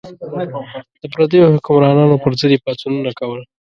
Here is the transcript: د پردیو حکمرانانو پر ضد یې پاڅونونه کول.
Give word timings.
د 1.01 1.03
پردیو 1.13 1.51
حکمرانانو 1.55 2.21
پر 2.23 2.31
ضد 2.39 2.51
یې 2.53 2.63
پاڅونونه 2.65 3.11
کول. 3.19 3.41